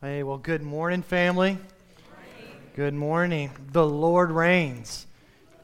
[0.00, 1.58] Hey, well, good morning, family.
[2.76, 3.50] Good morning.
[3.72, 5.08] The Lord reigns.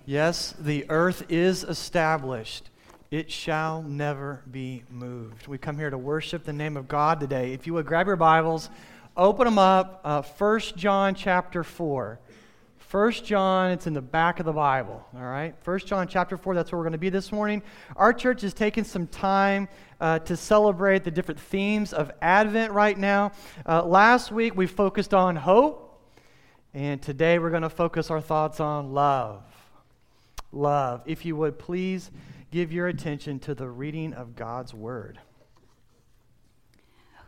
[0.06, 2.68] Yes, the earth is established.
[3.12, 5.46] It shall never be moved.
[5.46, 7.52] We come here to worship the name of God today.
[7.52, 8.70] If you would grab your Bibles,
[9.16, 10.00] open them up.
[10.02, 12.18] Uh, 1 John chapter 4.
[12.90, 15.54] 1 John, it's in the back of the Bible, all right?
[15.64, 17.62] 1 John chapter 4, that's where we're going to be this morning.
[17.96, 19.68] Our church is taking some time
[20.00, 23.32] uh, to celebrate the different themes of Advent right now.
[23.66, 26.00] Uh, last week we focused on hope,
[26.72, 29.42] and today we're going to focus our thoughts on love.
[30.52, 31.02] Love.
[31.06, 32.10] If you would please
[32.50, 35.18] give your attention to the reading of God's Word.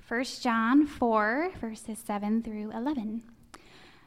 [0.07, 3.23] 1 John 4, verses 7 through 11.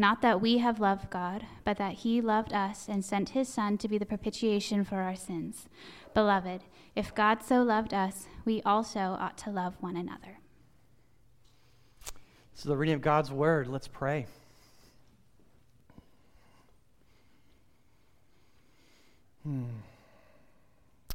[0.00, 3.76] Not that we have loved God, but that he loved us and sent his Son
[3.78, 5.68] to be the propitiation for our sins.
[6.14, 6.62] Beloved,
[6.94, 10.38] if God so loved us, we also ought to love one another.
[12.52, 13.66] This is the reading of God's word.
[13.66, 14.26] Let's pray.
[19.42, 19.64] Hmm.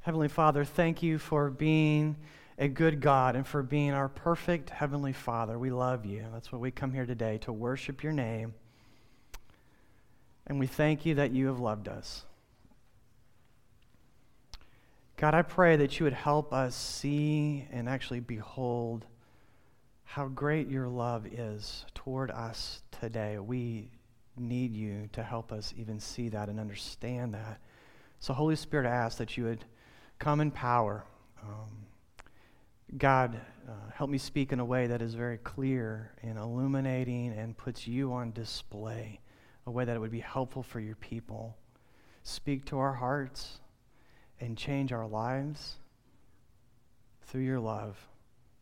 [0.02, 2.18] Heavenly Father, thank you for being
[2.58, 5.58] a good God and for being our perfect Heavenly Father.
[5.58, 6.26] We love you.
[6.34, 8.54] That's what we come here today to worship your name.
[10.48, 12.26] And we thank you that you have loved us.
[15.16, 19.06] God, I pray that you would help us see and actually behold
[20.04, 23.40] how great your love is toward us today.
[23.40, 23.90] We
[24.38, 27.60] need you to help us even see that and understand that.
[28.20, 29.64] So, Holy Spirit, I ask that you would
[30.20, 31.04] come in power.
[31.42, 31.86] Um,
[32.98, 37.58] God, uh, help me speak in a way that is very clear and illuminating and
[37.58, 39.20] puts you on display,
[39.66, 41.56] a way that it would be helpful for your people.
[42.24, 43.60] Speak to our hearts
[44.40, 45.76] and change our lives
[47.24, 47.98] through your love.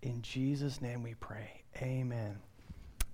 [0.02, 1.64] In Jesus' name we pray.
[1.78, 2.38] Amen.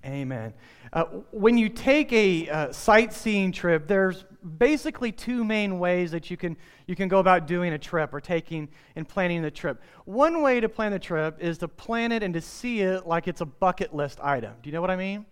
[0.06, 0.54] Amen.
[0.94, 4.24] Uh, when you take a uh, sightseeing trip, there's
[4.58, 6.56] basically two main ways that you can,
[6.86, 9.82] you can go about doing a trip or taking and planning the trip.
[10.06, 13.28] One way to plan the trip is to plan it and to see it like
[13.28, 14.54] it's a bucket list item.
[14.62, 15.26] Do you know what I mean?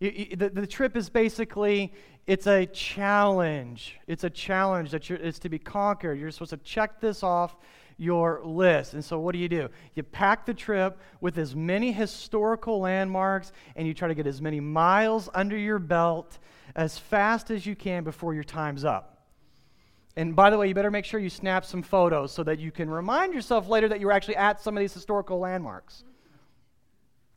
[0.00, 1.92] You, you, the, the trip is basically
[2.26, 3.98] it's a challenge.
[4.06, 6.18] It's a challenge that is to be conquered.
[6.18, 7.56] You're supposed to check this off
[7.98, 8.94] your list.
[8.94, 9.68] And so, what do you do?
[9.94, 14.40] You pack the trip with as many historical landmarks and you try to get as
[14.40, 16.38] many miles under your belt
[16.74, 19.26] as fast as you can before your time's up.
[20.16, 22.72] And by the way, you better make sure you snap some photos so that you
[22.72, 26.04] can remind yourself later that you were actually at some of these historical landmarks.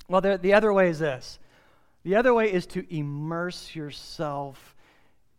[0.08, 1.40] Well, the, the other way is this
[2.04, 4.76] the other way is to immerse yourself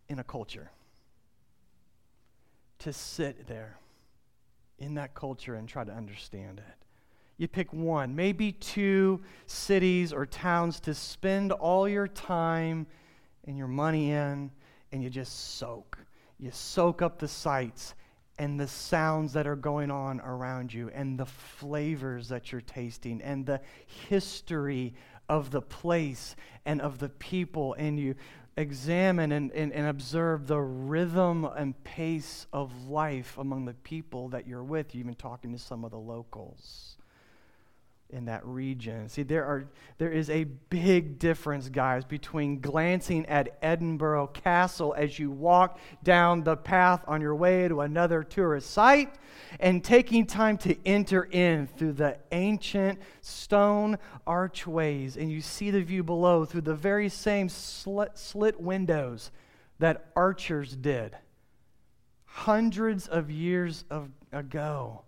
[0.09, 0.71] in a culture,
[2.81, 3.79] to sit there
[4.79, 6.75] in that culture and try to understand it.
[7.37, 12.87] You pick one, maybe two cities or towns to spend all your time
[13.47, 14.51] and your money in,
[14.93, 15.99] and you just soak.
[16.39, 17.95] You soak up the sights
[18.39, 23.23] and the sounds that are going on around you, and the flavors that you're tasting,
[23.23, 23.61] and the
[24.09, 24.95] history
[25.29, 28.15] of the place and of the people, and you
[28.57, 34.47] examine and, and, and, observe the rhythm and pace of life among the people that
[34.47, 34.95] you're with.
[34.95, 36.97] You're even talking to some of the locals
[38.11, 39.09] in that region.
[39.09, 39.65] See, there, are,
[39.99, 46.45] there is a big difference, guys, between glancing at Edinburgh Castle as you walk down
[46.45, 49.15] the path on your way to another tourist site
[49.59, 55.83] and taking time to enter in through the ancient stone archways and you see the
[55.83, 59.31] view below through the very same slit, slit windows
[59.79, 61.17] that archers did
[62.25, 65.04] hundreds of years of, ago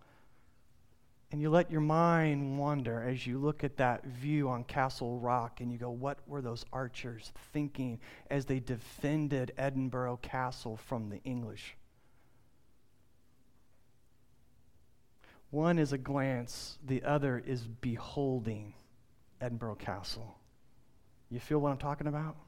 [1.37, 5.61] and you let your mind wander as you look at that view on Castle Rock
[5.61, 8.01] and you go, what were those archers thinking
[8.31, 11.77] as they defended Edinburgh Castle from the English?
[15.51, 18.73] One is a glance, the other is beholding
[19.39, 20.39] Edinburgh Castle.
[21.29, 22.39] You feel what I'm talking about?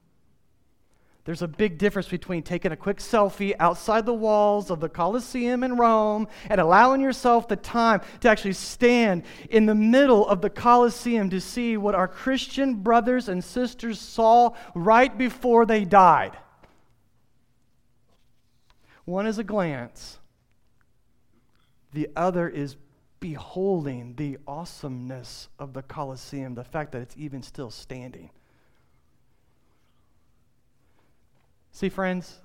[1.29, 5.63] There's a big difference between taking a quick selfie outside the walls of the Colosseum
[5.63, 10.49] in Rome and allowing yourself the time to actually stand in the middle of the
[10.49, 16.35] Colosseum to see what our Christian brothers and sisters saw right before they died.
[19.05, 20.19] One is a glance,
[21.93, 22.77] the other is
[23.21, 28.31] beholding the awesomeness of the Colosseum, the fact that it's even still standing.
[31.79, 32.41] See, friends,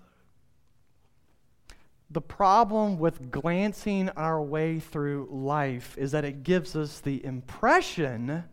[2.11, 8.43] the problem with glancing our way through life is that it gives us the impression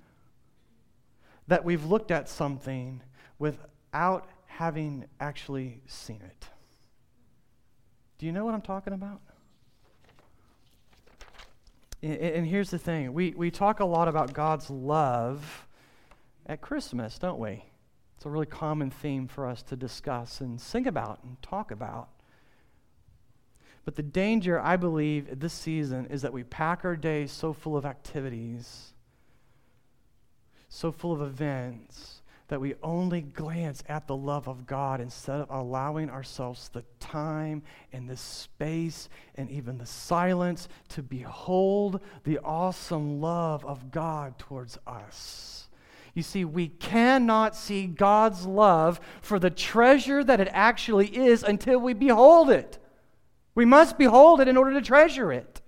[1.49, 3.03] that we've looked at something
[3.39, 6.49] without having actually seen it.
[8.17, 9.21] Do you know what I'm talking about?
[12.03, 15.67] And here's the thing we, we talk a lot about God's love
[16.47, 17.70] at Christmas, don't we?
[18.21, 22.11] It's a really common theme for us to discuss and sing about and talk about.
[23.87, 27.79] But the danger, I believe, this season is that we pack our days so full
[27.79, 28.93] of activities,
[30.69, 35.49] so full of events, that we only glance at the love of God instead of
[35.49, 43.23] allowing ourselves the time and the space and even the silence to behold the awesome
[43.23, 45.70] love of God towards us.
[46.15, 51.79] You see, we cannot see God's love for the treasure that it actually is until
[51.79, 52.79] we behold it.
[53.55, 55.61] We must behold it in order to treasure it.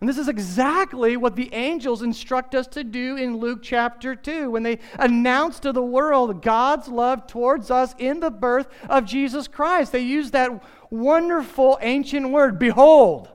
[0.00, 4.50] And this is exactly what the angels instruct us to do in Luke chapter 2
[4.50, 9.48] when they announce to the world God's love towards us in the birth of Jesus
[9.48, 9.90] Christ.
[9.90, 13.28] They use that wonderful ancient word, behold.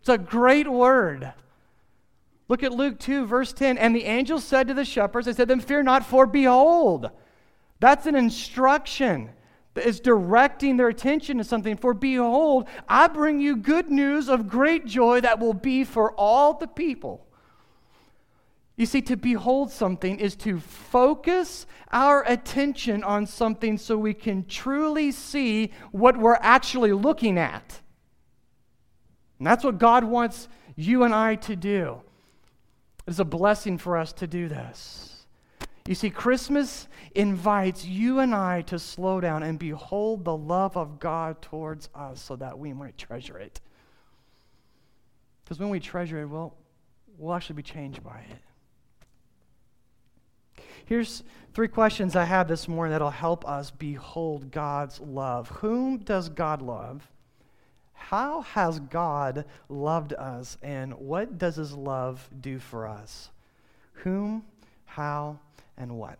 [0.00, 1.34] It's a great word.
[2.48, 3.76] Look at Luke 2, verse 10.
[3.78, 7.10] And the angel said to the shepherds, I said, Then fear not, for behold.
[7.80, 9.30] That's an instruction
[9.74, 11.76] that is directing their attention to something.
[11.76, 16.54] For behold, I bring you good news of great joy that will be for all
[16.54, 17.26] the people.
[18.76, 24.44] You see, to behold something is to focus our attention on something so we can
[24.46, 27.80] truly see what we're actually looking at.
[29.38, 32.02] And that's what God wants you and I to do.
[33.06, 35.26] It's a blessing for us to do this.
[35.86, 40.98] You see, Christmas invites you and I to slow down and behold the love of
[40.98, 43.60] God towards us so that we might treasure it.
[45.44, 46.56] Because when we treasure it, well,
[47.16, 48.38] we'll actually be changed by it.
[50.86, 51.22] Here's
[51.54, 55.48] three questions I have this morning that'll help us behold God's love.
[55.48, 57.08] Whom does God love?
[57.96, 60.56] How has God loved us?
[60.62, 63.30] And what does his love do for us?
[64.04, 64.44] Whom,
[64.84, 65.38] how,
[65.76, 66.18] and what?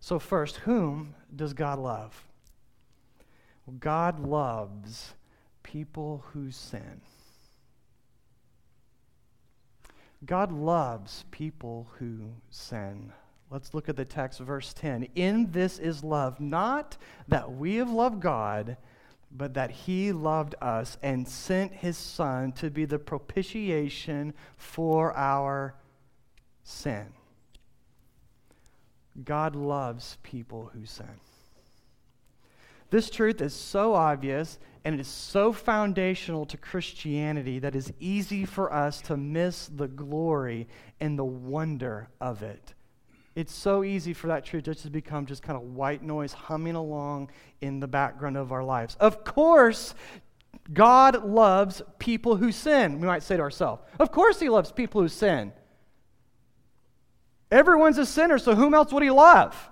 [0.00, 2.26] So, first, whom does God love?
[3.66, 5.14] Well, God loves
[5.62, 7.00] people who sin.
[10.24, 13.12] God loves people who sin.
[13.50, 15.08] Let's look at the text, verse 10.
[15.14, 16.96] In this is love, not
[17.28, 18.76] that we have loved God,
[19.30, 25.74] but that He loved us and sent His Son to be the propitiation for our
[26.62, 27.06] sin.
[29.24, 31.20] God loves people who sin.
[32.90, 38.44] This truth is so obvious and it is so foundational to Christianity that it's easy
[38.44, 40.68] for us to miss the glory
[41.00, 42.74] and the wonder of it.
[43.38, 46.74] It's so easy for that truth just to become just kind of white noise humming
[46.74, 47.30] along
[47.60, 48.96] in the background of our lives.
[48.98, 49.94] Of course,
[50.72, 52.98] God loves people who sin.
[52.98, 55.52] We might say to ourselves, Of course, He loves people who sin.
[57.48, 59.70] Everyone's a sinner, so whom else would he love?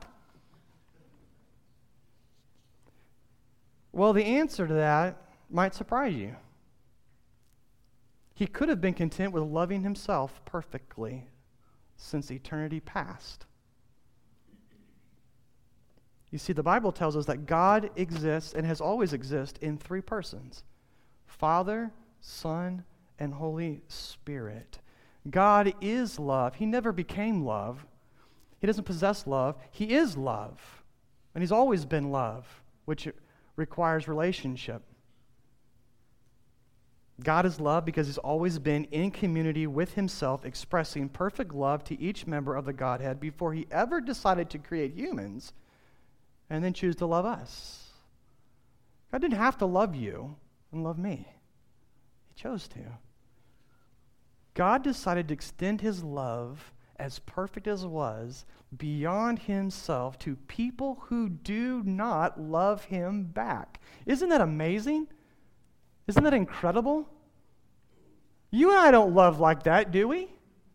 [3.91, 6.37] Well, the answer to that might surprise you.
[8.33, 11.26] He could have been content with loving himself perfectly
[11.97, 13.46] since eternity past.
[16.30, 20.00] You see, the Bible tells us that God exists and has always existed in three
[20.00, 20.64] persons
[21.26, 22.85] Father, Son,
[23.18, 24.78] and Holy Spirit.
[25.30, 26.54] God is love.
[26.54, 27.87] He never became love.
[28.61, 29.56] He doesn't possess love.
[29.71, 30.83] He is love.
[31.35, 32.47] And He's always been love,
[32.85, 33.09] which
[33.56, 34.83] requires relationship.
[37.23, 42.00] God is love because He's always been in community with Himself, expressing perfect love to
[42.00, 45.52] each member of the Godhead before He ever decided to create humans
[46.49, 47.91] and then choose to love us.
[49.12, 50.37] God didn't have to love you
[50.73, 51.26] and love me,
[52.29, 52.81] He chose to.
[54.57, 61.03] God decided to extend his love, as perfect as it was, beyond himself to people
[61.05, 63.81] who do not love him back.
[64.07, 65.09] Isn't that amazing?
[66.07, 67.07] Isn't that incredible?
[68.50, 70.31] You and I don't love like that, do we?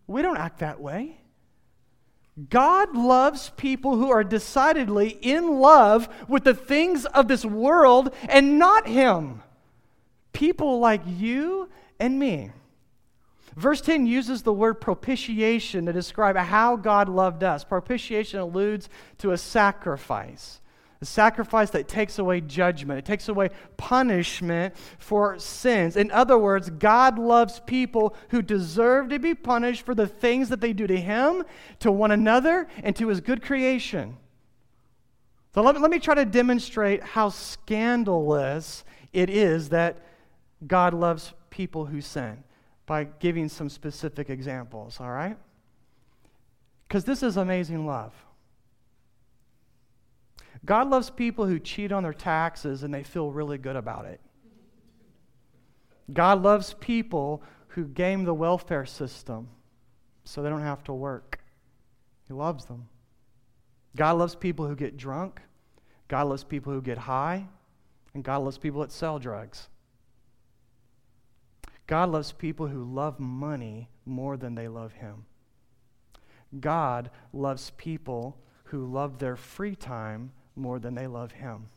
[0.05, 1.20] We don't act that way.
[2.49, 8.57] God loves people who are decidedly in love with the things of this world and
[8.57, 9.43] not Him.
[10.31, 11.69] People like you
[11.99, 12.51] and me.
[13.55, 17.65] Verse 10 uses the word propitiation to describe how God loved us.
[17.65, 20.60] Propitiation alludes to a sacrifice,
[21.01, 25.97] a sacrifice that takes away judgment, it takes away punishment for sins.
[25.97, 30.61] In other words, God loves people who deserve to be punished for the things that
[30.61, 31.43] they do to Him,
[31.79, 34.15] to one another, and to His good creation.
[35.55, 40.05] So let me, let me try to demonstrate how scandalous it is that
[40.65, 42.43] God loves people who sin
[42.85, 45.37] by giving some specific examples, all right?
[46.87, 48.13] Because this is amazing love.
[50.65, 54.21] God loves people who cheat on their taxes and they feel really good about it.
[56.13, 59.47] God loves people who game the welfare system
[60.23, 61.39] so they don't have to work.
[62.27, 62.87] He loves them.
[63.95, 65.41] God loves people who get drunk.
[66.07, 67.47] God loves people who get high.
[68.13, 69.69] And God loves people that sell drugs.
[71.87, 75.25] God loves people who love money more than they love Him.
[76.59, 81.67] God loves people who love their free time more than they love Him.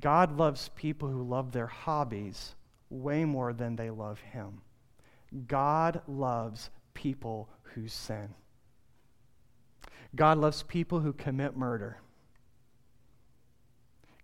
[0.00, 2.54] God loves people who love their hobbies
[2.90, 4.60] way more than they love Him.
[5.46, 8.28] God loves people who sin.
[10.14, 11.98] God loves people who commit murder.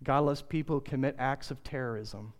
[0.03, 2.33] God loves people who commit acts of terrorism.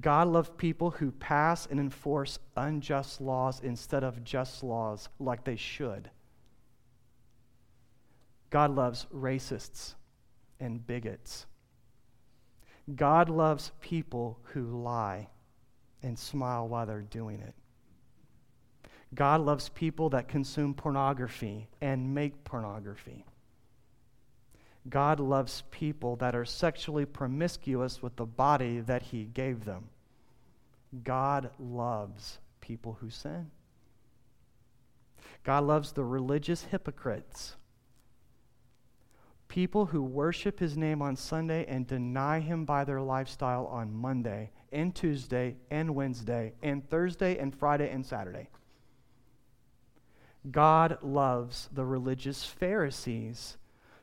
[0.00, 5.56] God loves people who pass and enforce unjust laws instead of just laws like they
[5.56, 6.10] should.
[8.50, 9.94] God loves racists
[10.60, 11.46] and bigots.
[12.94, 15.28] God loves people who lie
[16.02, 17.54] and smile while they're doing it.
[19.14, 23.24] God loves people that consume pornography and make pornography.
[24.88, 29.88] God loves people that are sexually promiscuous with the body that He gave them.
[31.02, 33.50] God loves people who sin.
[35.42, 37.56] God loves the religious hypocrites.
[39.56, 44.50] People who worship His name on Sunday and deny Him by their lifestyle on Monday
[44.70, 48.50] and Tuesday and Wednesday and Thursday and Friday and Saturday.
[50.50, 53.56] God loves the religious Pharisees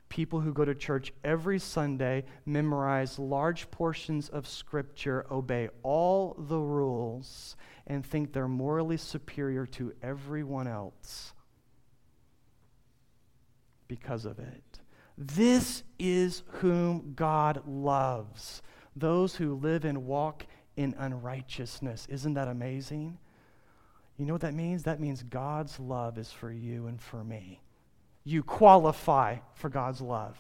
[0.10, 6.58] people who go to church every Sunday, memorize large portions of Scripture, obey all the
[6.58, 7.56] rules,
[7.86, 11.32] and think they're morally superior to everyone else
[13.88, 14.80] because of it.
[15.18, 18.62] This is whom God loves
[18.96, 22.08] those who live and walk in unrighteousness.
[22.10, 23.18] Isn't that amazing?
[24.18, 24.84] You know what that means?
[24.84, 27.64] That means God's love is for you and for me
[28.24, 30.38] you qualify for God's love.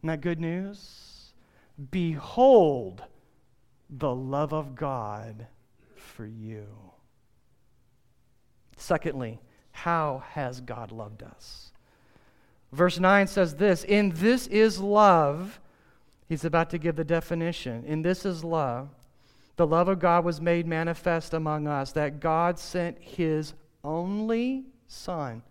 [0.00, 1.32] Isn't that good news?
[1.90, 3.02] Behold
[3.88, 5.46] the love of God
[5.94, 6.66] for you.
[8.76, 11.72] Secondly, how has God loved us?
[12.76, 15.58] Verse 9 says this In this is love.
[16.28, 17.84] He's about to give the definition.
[17.86, 18.90] In this is love.
[19.56, 25.42] The love of God was made manifest among us, that God sent his only Son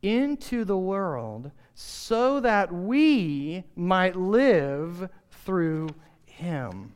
[0.00, 5.08] into the world so that we might live
[5.44, 5.88] through
[6.24, 6.92] him.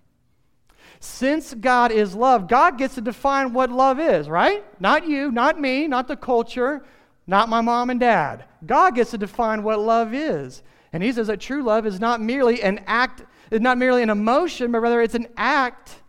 [1.00, 4.64] Since God is love, God gets to define what love is, right?
[4.80, 6.84] Not you, not me, not the culture,
[7.26, 8.44] not my mom and dad.
[8.64, 10.62] God gets to define what love is.
[10.92, 14.10] And he says that true love is not merely an act, is not merely an
[14.10, 16.02] emotion, but rather it's an act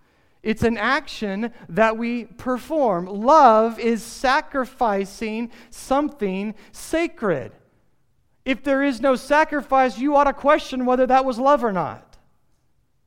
[0.43, 3.05] it's an action that we perform.
[3.05, 7.53] Love is sacrificing something sacred.
[8.43, 12.17] If there is no sacrifice, you ought to question whether that was love or not.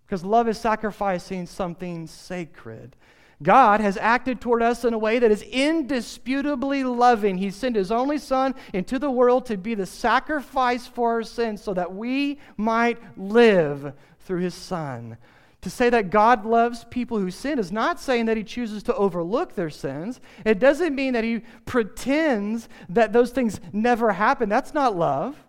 [0.06, 2.96] Because love is sacrificing something sacred.
[3.43, 7.37] God has acted toward us in a way that is indisputably loving.
[7.37, 11.62] He sent His only Son into the world to be the sacrifice for our sins
[11.62, 15.19] so that we might live through His Son.
[15.62, 18.95] To say that God loves people who sin is not saying that he chooses to
[18.95, 20.21] overlook their sins.
[20.45, 24.49] It doesn't mean that he pretends that those things never happen.
[24.49, 25.43] That's not love.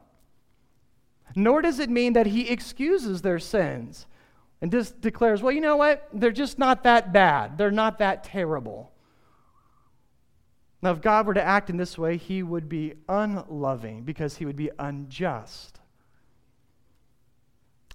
[1.36, 4.08] Nor does it mean that he excuses their sins
[4.62, 6.08] and just declares, well, you know what?
[6.14, 7.58] They're just not that bad.
[7.58, 8.92] They're not that terrible.
[10.82, 14.46] Now, if God were to act in this way, he would be unloving because he
[14.46, 15.80] would be unjust.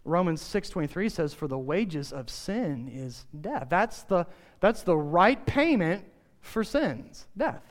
[0.04, 3.68] Romans 6:23 says for the wages of sin is death.
[3.70, 4.26] That's the
[4.58, 6.04] that's the right payment
[6.40, 7.62] for sins, death.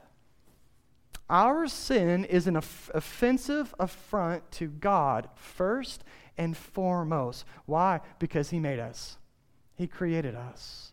[1.30, 6.04] Our sin is an offensive affront to God first
[6.42, 7.46] and foremost.
[7.68, 8.02] Why?
[8.18, 9.20] Because he made us.
[9.76, 10.92] He created us.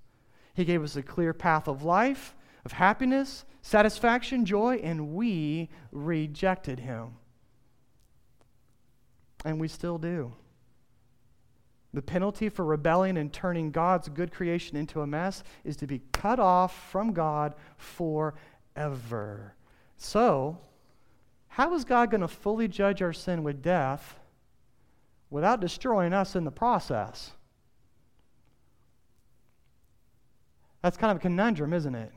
[0.52, 2.36] He gave us a clear path of life,
[2.66, 7.12] of happiness, satisfaction, joy, and we rejected him.
[9.42, 10.34] And we still do.
[11.94, 16.02] The penalty for rebelling and turning God's good creation into a mess is to be
[16.12, 19.54] cut off from God forever.
[19.96, 20.58] So,
[21.46, 24.17] how is God going to fully judge our sin with death
[25.30, 27.32] without destroying us in the process?
[30.82, 32.12] That's kind of a conundrum, isn't it?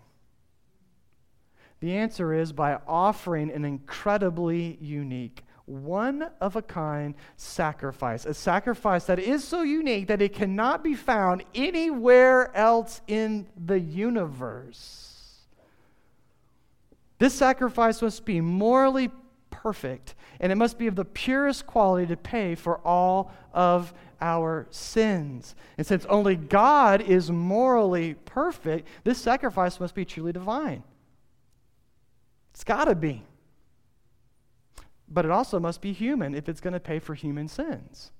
[1.80, 8.26] The answer is by offering an incredibly unique, one of a kind sacrifice.
[8.26, 13.80] A sacrifice that is so unique that it cannot be found anywhere else in the
[13.80, 15.12] universe.
[17.18, 19.10] This sacrifice must be morally
[19.62, 24.68] perfect, and it must be of the purest quality to pay for all of our
[24.72, 25.56] sins.
[25.78, 30.84] And since only God is morally perfect, this sacrifice must be truly divine.
[32.54, 33.24] It's got to be.
[35.08, 38.12] But it also must be human if it's going to pay for human sins.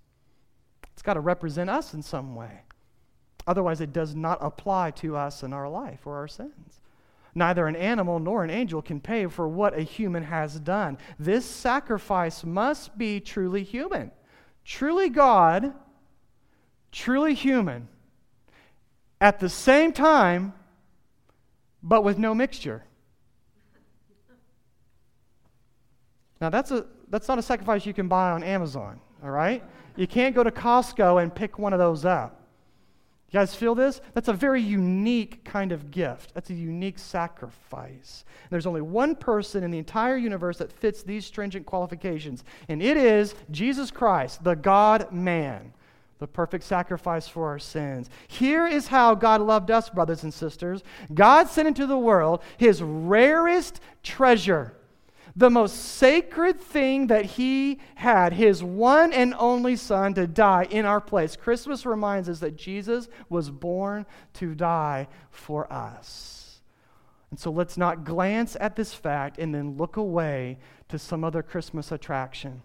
[0.94, 2.62] It's got to represent us in some way.
[3.48, 6.81] Otherwise, it does not apply to us in our life or our sins.
[7.34, 10.98] Neither an animal nor an angel can pay for what a human has done.
[11.18, 14.12] This sacrifice must be truly human,
[14.66, 15.74] truly God,
[16.92, 17.88] truly human,
[19.22, 20.54] at the same time,
[21.82, 22.84] but with no mixture.
[26.42, 29.64] Now, that's, a, that's not a sacrifice you can buy on Amazon, all right?
[29.96, 32.41] You can't go to Costco and pick one of those up.
[33.32, 34.02] You guys feel this?
[34.14, 36.34] That's a very unique kind of gift.
[36.34, 38.26] That's a unique sacrifice.
[38.50, 42.98] There's only one person in the entire universe that fits these stringent qualifications, and it
[42.98, 45.74] is Jesus Christ, the God man,
[46.20, 48.10] the perfect sacrifice for our sins.
[48.28, 50.84] Here is how God loved us, brothers and sisters.
[51.14, 54.76] God sent into the world his rarest treasure
[55.36, 60.86] the most sacred thing that he had, his one and only son, to die in
[60.86, 61.36] our place.
[61.36, 66.62] Christmas reminds us that Jesus was born to die for us.
[67.30, 71.42] And so let's not glance at this fact and then look away to some other
[71.42, 72.62] Christmas attraction.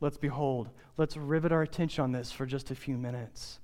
[0.00, 3.60] Let's behold, let's rivet our attention on this for just a few minutes.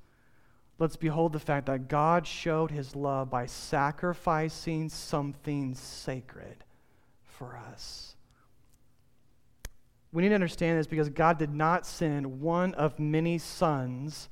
[0.83, 6.65] Let's behold the fact that God showed his love by sacrificing something sacred
[7.23, 8.17] for us.
[10.11, 14.29] We need to understand this because God did not send one of many sons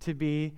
[0.00, 0.54] to be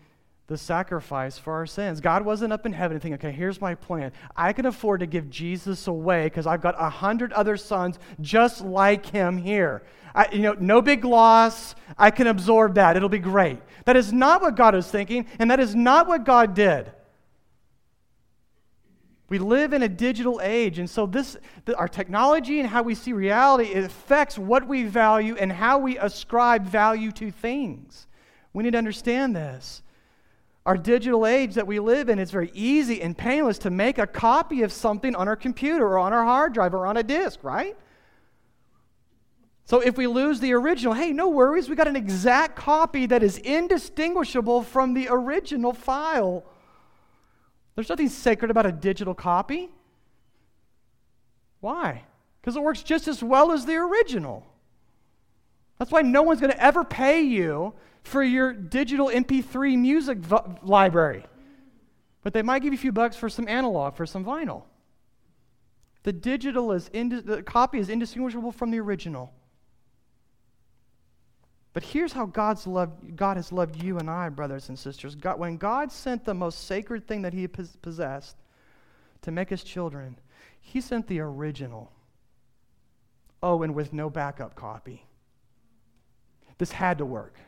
[0.49, 2.01] the sacrifice for our sins.
[2.01, 4.13] God wasn't up in heaven thinking, okay, here's my plan.
[4.35, 8.63] I can afford to give Jesus away because I've got a hundred other sons just
[8.63, 9.83] like him here.
[10.15, 11.75] I, you know, no big loss.
[11.99, 12.97] I can absorb that.
[12.97, 13.61] It'll be great.
[13.85, 16.91] That is not what God is thinking, and that is not what God did.
[19.29, 22.95] We live in a digital age, and so this, the, our technology and how we
[22.95, 28.07] see reality affects what we value and how we ascribe value to things.
[28.55, 29.83] We need to understand this.
[30.69, 34.07] Our digital age that we live in, it's very easy and painless to make a
[34.07, 37.43] copy of something on our computer or on our hard drive or on a disk,
[37.43, 37.75] right?
[39.65, 43.23] So if we lose the original, hey, no worries, we got an exact copy that
[43.23, 46.45] is indistinguishable from the original file.
[47.75, 49.71] There's nothing sacred about a digital copy.
[51.61, 52.05] Why?
[52.43, 54.47] Because it works just as well as the original.
[55.79, 57.73] That's why no one's going to ever pay you
[58.09, 61.25] for your digital MP3 music v- library.
[62.23, 64.65] But they might give you a few bucks for some analog, for some vinyl.
[66.03, 69.33] The digital is indi- the copy is indistinguishable from the original.
[71.75, 75.15] But here's how God's loved, God has loved you and I, brothers and sisters.
[75.15, 78.37] God, when God sent the most sacred thing that He possessed
[79.23, 80.19] to make His children,
[80.61, 81.93] He sent the original.
[83.43, 85.05] Oh, and with no backup copy.
[86.57, 87.39] This had to work.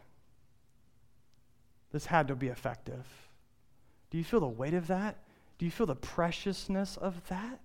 [1.92, 3.06] This had to be effective.
[4.10, 5.16] Do you feel the weight of that?
[5.58, 7.60] Do you feel the preciousness of that?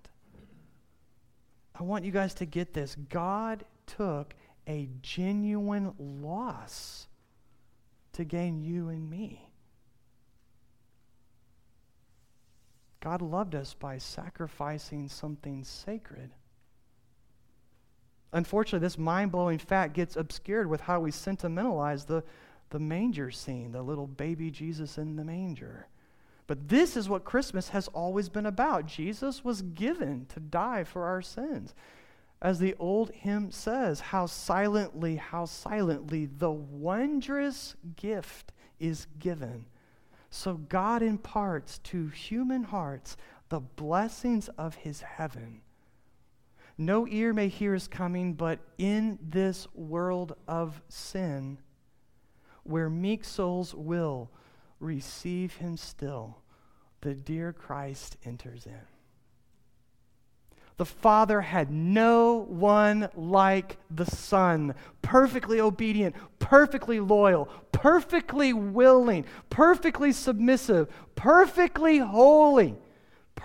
[1.78, 2.96] I want you guys to get this.
[3.10, 4.34] God took
[4.66, 7.06] a genuine loss
[8.12, 9.48] to gain you and me.
[13.00, 16.30] God loved us by sacrificing something sacred.
[18.32, 22.24] Unfortunately, this mind blowing fact gets obscured with how we sentimentalize the,
[22.70, 25.88] the manger scene, the little baby Jesus in the manger.
[26.46, 28.86] But this is what Christmas has always been about.
[28.86, 31.74] Jesus was given to die for our sins.
[32.40, 39.66] As the old hymn says, how silently, how silently the wondrous gift is given
[40.30, 43.16] So God imparts to human hearts
[43.48, 45.62] the blessings of his heaven.
[46.76, 51.58] No ear may hear his coming, but in this world of sin,
[52.68, 54.30] where meek souls will
[54.80, 56.38] receive him still,
[57.00, 58.80] the dear Christ enters in.
[60.76, 70.12] The Father had no one like the Son, perfectly obedient, perfectly loyal, perfectly willing, perfectly
[70.12, 72.76] submissive, perfectly holy,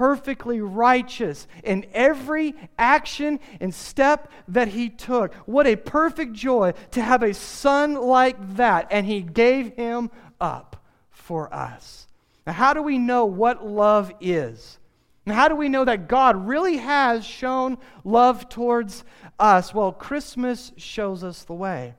[0.02, 5.32] perfectly righteous in every action and step that he took.
[5.46, 10.10] What a perfect joy to have a Son like that, and he gave him
[10.40, 12.08] up for us.
[12.48, 14.80] Now, how do we know what love is?
[15.28, 19.04] And how do we know that God really has shown love towards
[19.38, 19.72] us?
[19.72, 21.94] Well, Christmas shows us the way.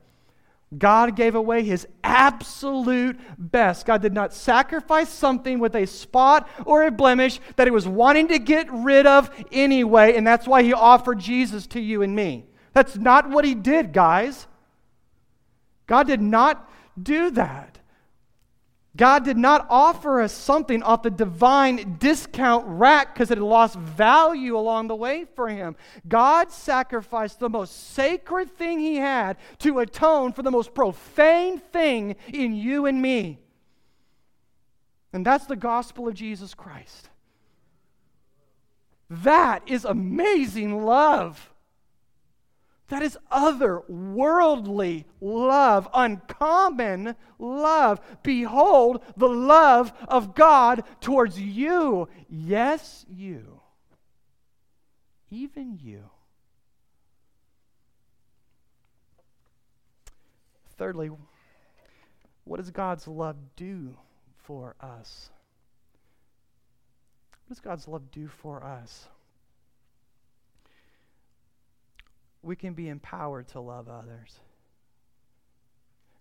[0.77, 3.85] God gave away his absolute best.
[3.85, 8.27] God did not sacrifice something with a spot or a blemish that he was wanting
[8.29, 12.45] to get rid of anyway, and that's why he offered Jesus to you and me.
[12.73, 14.47] That's not what he did, guys.
[15.85, 16.69] God did not
[17.01, 17.72] do that.
[18.95, 23.75] God did not offer us something off the divine discount rack because it had lost
[23.75, 25.75] value along the way for him.
[26.07, 32.15] God sacrificed the most sacred thing he had to atone for the most profane thing
[32.31, 33.39] in you and me.
[35.11, 37.09] And that's the gospel of Jesus Christ.
[39.09, 41.52] That is amazing love.
[42.89, 48.01] That is otherworldly love, uncommon love.
[48.23, 52.09] Behold the love of God towards you.
[52.29, 53.61] Yes, you.
[55.31, 56.03] Even you.
[60.77, 61.09] Thirdly,
[62.43, 63.95] what does God's love do
[64.37, 65.29] for us?
[67.45, 69.07] What does God's love do for us?
[72.43, 74.39] We can be empowered to love others.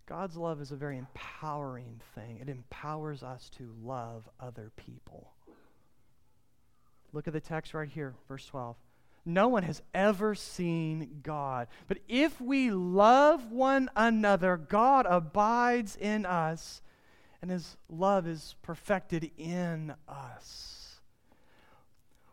[0.06, 2.38] God's love is a very empowering thing.
[2.40, 5.32] It empowers us to love other people.
[7.12, 8.76] Look at the text right here, verse 12.
[9.24, 11.68] No one has ever seen God.
[11.86, 16.82] But if we love one another, God abides in us,
[17.40, 20.81] and his love is perfected in us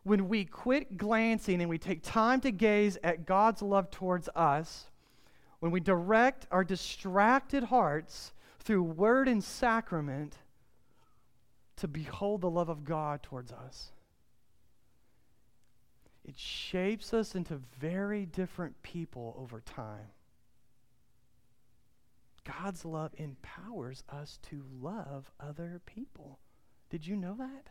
[0.09, 4.89] when we quit glancing and we take time to gaze at God's love towards us,
[5.59, 10.35] when we direct our distracted hearts through word and sacrament
[11.75, 13.91] to behold the love of God towards us,
[16.25, 20.09] it shapes us into very different people over time.
[22.63, 26.39] God's love empowers us to love other people.
[26.89, 27.69] Did you know that?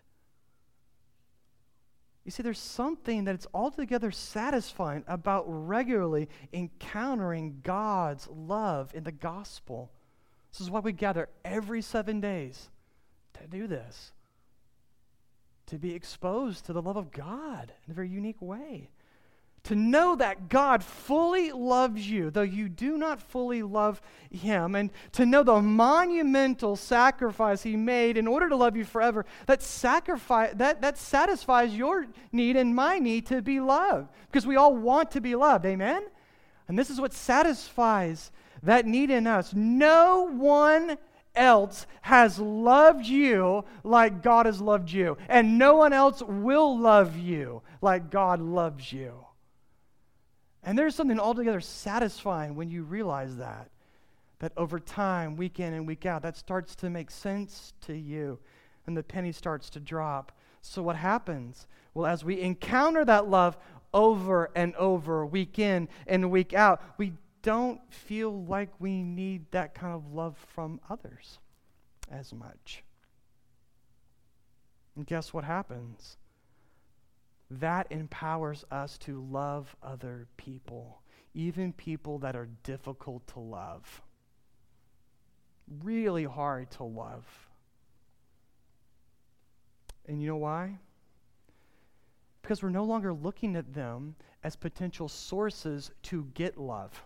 [2.24, 9.12] You see, there's something that it's altogether satisfying about regularly encountering God's love in the
[9.12, 9.90] gospel.
[10.52, 12.68] This is why we gather every seven days
[13.34, 14.12] to do this,
[15.66, 18.90] to be exposed to the love of God in a very unique way
[19.68, 24.00] to know that God fully loves you, though you do not fully love
[24.30, 29.26] Him, and to know the monumental sacrifice He made in order to love you forever,
[29.44, 34.56] that, sacrifice, that, that satisfies your need and my need to be loved, because we
[34.56, 35.66] all want to be loved.
[35.66, 36.02] Amen?
[36.66, 39.52] And this is what satisfies that need in us.
[39.52, 40.96] No one
[41.34, 47.18] else has loved you like God has loved you, and no one else will love
[47.18, 49.26] you like God loves you.
[50.68, 53.70] And there's something altogether satisfying when you realize that.
[54.40, 58.38] That over time, week in and week out, that starts to make sense to you
[58.86, 60.30] and the penny starts to drop.
[60.60, 61.66] So, what happens?
[61.94, 63.56] Well, as we encounter that love
[63.94, 69.74] over and over, week in and week out, we don't feel like we need that
[69.74, 71.38] kind of love from others
[72.10, 72.84] as much.
[74.96, 76.18] And guess what happens?
[77.50, 81.02] That empowers us to love other people,
[81.34, 84.02] even people that are difficult to love.
[85.82, 87.24] Really hard to love.
[90.06, 90.78] And you know why?
[92.42, 97.02] Because we're no longer looking at them as potential sources to get love,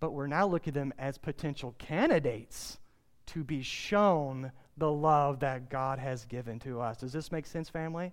[0.00, 2.78] but we're now looking at them as potential candidates
[3.26, 6.98] to be shown the love that God has given to us.
[6.98, 8.12] Does this make sense, family?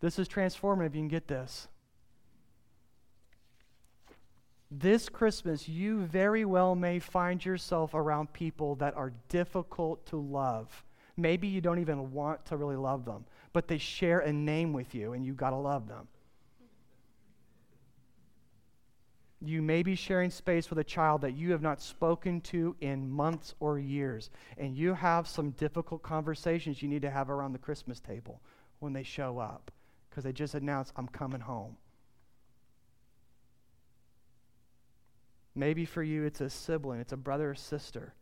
[0.00, 0.94] This is transformative.
[0.94, 1.68] You can get this.
[4.70, 10.84] This Christmas, you very well may find yourself around people that are difficult to love.
[11.16, 14.94] Maybe you don't even want to really love them, but they share a name with
[14.94, 16.06] you and you got to love them.
[19.42, 23.10] You may be sharing space with a child that you have not spoken to in
[23.10, 27.58] months or years, and you have some difficult conversations you need to have around the
[27.58, 28.40] Christmas table
[28.80, 29.70] when they show up
[30.10, 31.76] because they just announced, I'm coming home.
[35.54, 38.14] Maybe for you, it's a sibling, it's a brother or sister.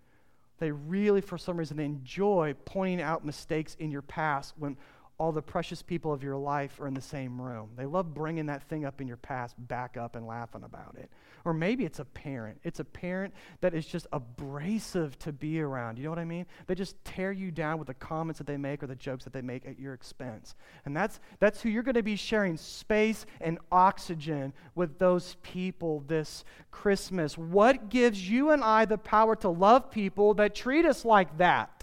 [0.59, 4.77] They really, for some reason, enjoy pointing out mistakes in your past when
[5.19, 7.71] all the precious people of your life are in the same room.
[7.77, 11.11] They love bringing that thing up in your past back up and laughing about it.
[11.45, 12.61] Or maybe it's a parent.
[12.63, 15.99] It's a parent that is just abrasive to be around.
[15.99, 16.47] You know what I mean?
[16.69, 19.33] They just tear you down with the comments that they make or the jokes that
[19.33, 20.55] they make at your expense.
[20.85, 26.05] And that's, that's who you're going to be sharing space and oxygen with those people
[26.07, 27.37] this Christmas.
[27.37, 31.78] What gives you and I the power to love people that treat us like that?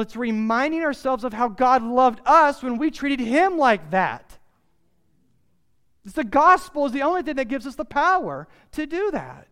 [0.00, 4.38] It's reminding ourselves of how God loved us when we treated Him like that.
[6.04, 9.48] It's the gospel is the only thing that gives us the power to do that.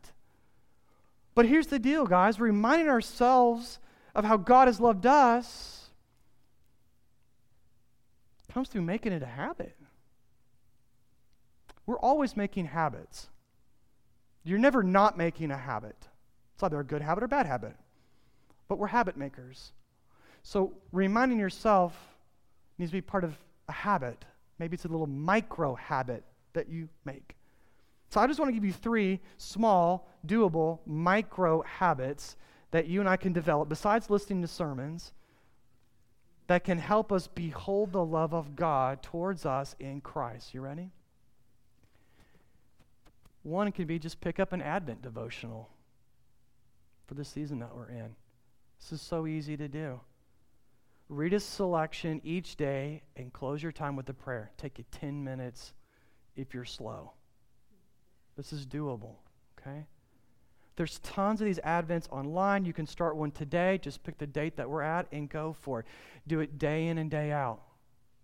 [1.35, 3.79] But here's the deal, guys reminding ourselves
[4.15, 5.75] of how God has loved us
[8.55, 9.75] comes through making it a habit.
[11.87, 13.27] We're always making habits.
[14.45, 15.97] You're never not making a habit.
[16.55, 17.75] It's either a good habit or a bad habit.
[18.69, 19.73] But we're habit makers.
[20.45, 21.97] So reminding yourself
[22.79, 23.35] needs to be part of
[23.69, 24.25] a habit.
[24.59, 27.35] Maybe it's a little micro habit that you make.
[28.11, 32.37] So I just want to give you three small, doable, micro habits
[32.71, 35.13] that you and I can develop besides listening to sermons
[36.47, 40.53] that can help us behold the love of God towards us in Christ.
[40.53, 40.91] You ready?
[43.43, 45.71] One can be just pick up an Advent devotional
[47.07, 48.15] for the season that we're in.
[48.79, 50.01] This is so easy to do.
[51.09, 54.51] Read a selection each day and close your time with a prayer.
[54.57, 55.75] Take you 10 minutes
[56.35, 57.13] if you're slow.
[58.37, 59.17] This is doable,
[59.59, 59.87] okay?
[60.77, 62.65] There's tons of these Advents online.
[62.65, 63.79] You can start one today.
[63.79, 65.87] Just pick the date that we're at and go for it.
[66.27, 67.61] Do it day in and day out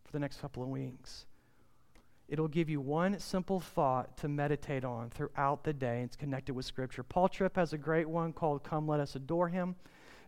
[0.05, 1.27] for the next couple of weeks.
[2.29, 6.03] It'll give you one simple thought to meditate on throughout the day.
[6.03, 7.03] It's connected with Scripture.
[7.03, 9.77] Paul Tripp has a great one called Come Let Us Adore Him.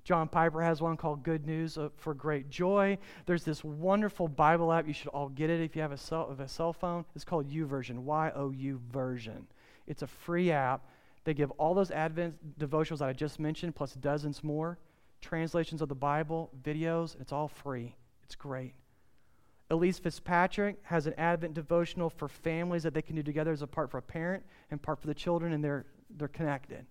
[0.05, 2.99] John Piper has one called Good News uh, for Great Joy.
[3.27, 4.87] There's this wonderful Bible app.
[4.89, 7.05] You should all get it if you have a cell, a cell phone.
[7.15, 9.47] It's called YouVersion, Y O U Version.
[9.87, 10.85] It's a free app.
[11.25, 14.79] They give all those Advent devotionals that I just mentioned, plus dozens more,
[15.21, 17.21] translations of the Bible, videos.
[17.21, 17.95] It's all free.
[18.25, 18.75] It's great.
[19.71, 23.67] Elyse Fitzpatrick has an Advent devotional for families that they can do together as a
[23.67, 25.87] part for a parent and part for the children, and they're,
[26.19, 26.85] they're connected.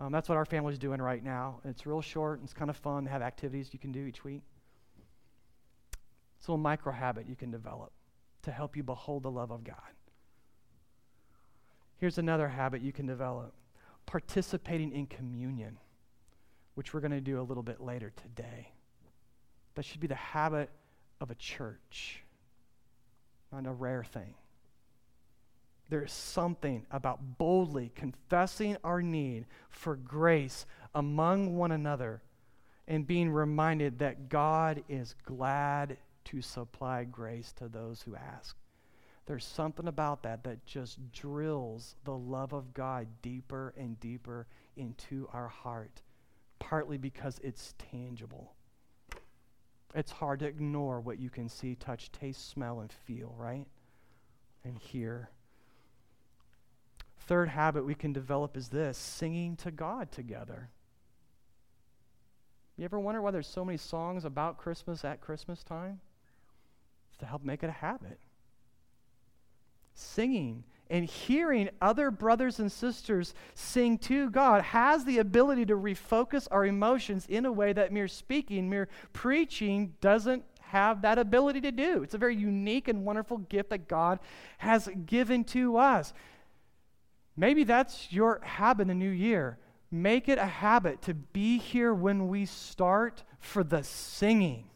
[0.00, 1.60] Um, that's what our family's doing right now.
[1.62, 3.04] It's real short and it's kind of fun.
[3.04, 4.42] They have activities you can do each week.
[6.38, 7.92] It's a little micro habit you can develop
[8.42, 9.76] to help you behold the love of God.
[11.98, 13.52] Here's another habit you can develop
[14.06, 15.76] participating in communion,
[16.76, 18.72] which we're going to do a little bit later today.
[19.74, 20.70] That should be the habit
[21.20, 22.24] of a church,
[23.52, 24.32] not a rare thing.
[25.90, 32.22] There is something about boldly confessing our need for grace among one another
[32.86, 38.56] and being reminded that God is glad to supply grace to those who ask.
[39.26, 45.28] There's something about that that just drills the love of God deeper and deeper into
[45.32, 46.02] our heart,
[46.60, 48.54] partly because it's tangible.
[49.92, 53.66] It's hard to ignore what you can see, touch, taste, smell, and feel, right?
[54.64, 55.30] And hear.
[57.30, 60.68] Third habit we can develop is this singing to God together.
[62.76, 66.00] You ever wonder why there's so many songs about Christmas at Christmas time?
[67.08, 68.18] It's to help make it a habit.
[69.94, 76.48] Singing and hearing other brothers and sisters sing to God has the ability to refocus
[76.50, 81.70] our emotions in a way that mere speaking, mere preaching doesn't have that ability to
[81.70, 82.02] do.
[82.02, 84.18] It's a very unique and wonderful gift that God
[84.58, 86.12] has given to us.
[87.40, 89.56] Maybe that's your habit in the new year.
[89.90, 94.68] Make it a habit to be here when we start for the singing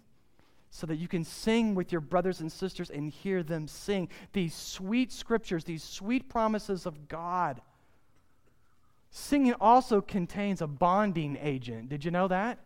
[0.71, 4.55] so that you can sing with your brothers and sisters and hear them sing these
[4.55, 7.61] sweet scriptures, these sweet promises of God.
[9.11, 11.91] Singing also contains a bonding agent.
[11.91, 12.61] Did you know that?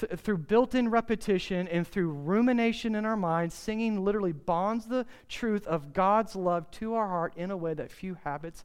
[0.00, 5.06] Th- through built in repetition and through rumination in our minds, singing literally bonds the
[5.28, 8.64] truth of God's love to our heart in a way that few habits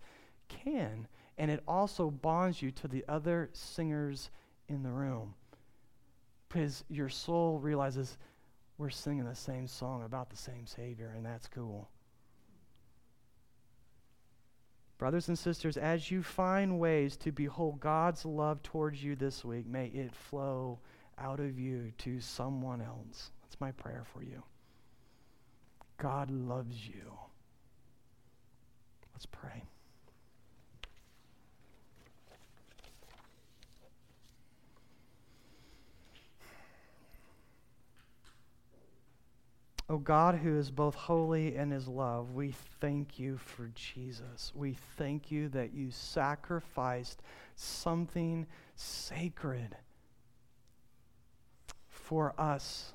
[0.50, 1.08] can.
[1.38, 4.30] And it also bonds you to the other singers
[4.68, 5.34] in the room.
[6.50, 8.18] because your soul realizes
[8.78, 11.90] we're singing the same song about the same Savior, and that's cool.
[15.00, 19.66] Brothers and sisters, as you find ways to behold God's love towards you this week,
[19.66, 20.80] may it flow
[21.20, 23.32] out of you to someone else.
[23.42, 24.44] That's my prayer for you.
[25.98, 27.18] God loves you.
[29.14, 29.64] Let's pray.
[39.90, 44.52] O oh God, who is both holy and is love, we thank you for Jesus.
[44.56, 47.22] We thank you that you sacrificed
[47.56, 49.76] something sacred
[52.14, 52.94] for us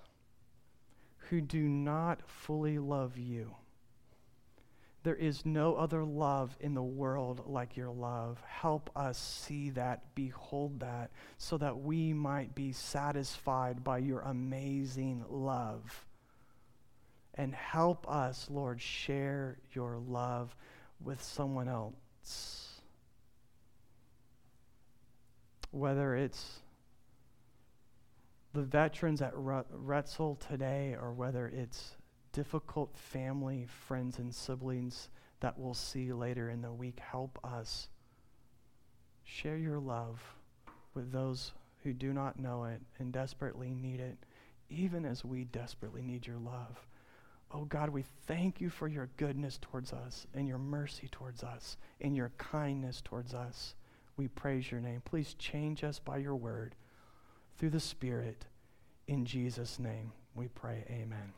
[1.29, 3.53] who do not fully love you.
[5.03, 8.41] There is no other love in the world like your love.
[8.47, 15.25] Help us see that, behold that, so that we might be satisfied by your amazing
[15.29, 16.07] love
[17.35, 20.55] and help us, Lord, share your love
[21.03, 22.83] with someone else.
[25.73, 26.61] Whether it's
[28.59, 31.95] the veterans at Retzel today or whether it's
[32.33, 37.89] difficult family, friends, and siblings that we'll see later in the week, help us
[39.23, 40.21] share your love
[40.93, 41.53] with those
[41.85, 44.19] who do not know it and desperately need it,
[44.69, 46.85] even as we desperately need your love.
[47.53, 51.77] Oh God, we thank you for your goodness towards us and your mercy towards us
[52.01, 53.77] and your kindness towards us.
[54.17, 55.01] We praise your name.
[55.05, 56.75] Please change us by your word
[57.59, 58.47] through the Spirit.
[59.07, 61.33] In Jesus' name we pray, amen.